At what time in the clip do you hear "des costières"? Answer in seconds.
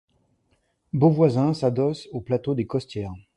2.55-3.13